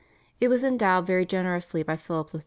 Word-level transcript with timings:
It 0.39 0.47
was 0.47 0.63
endowed 0.63 1.05
very 1.05 1.27
generously 1.27 1.83
by 1.83 1.95
Philip 1.95 2.31
III. 2.33 2.39